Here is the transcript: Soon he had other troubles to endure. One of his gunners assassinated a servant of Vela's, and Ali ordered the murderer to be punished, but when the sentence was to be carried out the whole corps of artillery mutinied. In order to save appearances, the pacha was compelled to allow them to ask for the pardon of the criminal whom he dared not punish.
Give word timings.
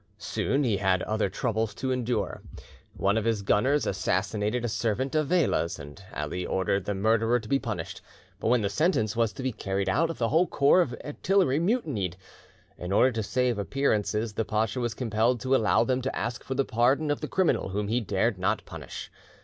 Soon 0.17 0.63
he 0.63 0.77
had 0.77 1.03
other 1.03 1.29
troubles 1.29 1.75
to 1.75 1.91
endure. 1.91 2.41
One 2.97 3.19
of 3.19 3.25
his 3.25 3.43
gunners 3.43 3.85
assassinated 3.85 4.65
a 4.65 4.67
servant 4.67 5.13
of 5.13 5.27
Vela's, 5.27 5.77
and 5.77 6.03
Ali 6.11 6.43
ordered 6.43 6.85
the 6.85 6.95
murderer 6.95 7.39
to 7.39 7.47
be 7.47 7.59
punished, 7.59 8.01
but 8.39 8.47
when 8.47 8.63
the 8.63 8.67
sentence 8.69 9.15
was 9.15 9.31
to 9.33 9.43
be 9.43 9.51
carried 9.51 9.87
out 9.87 10.17
the 10.17 10.29
whole 10.29 10.47
corps 10.47 10.81
of 10.81 10.95
artillery 11.05 11.59
mutinied. 11.59 12.17
In 12.79 12.91
order 12.91 13.11
to 13.11 13.21
save 13.21 13.59
appearances, 13.59 14.33
the 14.33 14.43
pacha 14.43 14.79
was 14.79 14.95
compelled 14.95 15.39
to 15.41 15.55
allow 15.55 15.83
them 15.83 16.01
to 16.01 16.15
ask 16.15 16.43
for 16.43 16.55
the 16.55 16.65
pardon 16.65 17.11
of 17.11 17.21
the 17.21 17.27
criminal 17.27 17.69
whom 17.69 17.87
he 17.87 18.01
dared 18.01 18.39
not 18.39 18.65
punish. 18.65 19.11